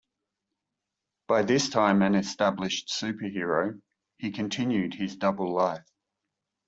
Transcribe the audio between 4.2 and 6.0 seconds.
continued his double life.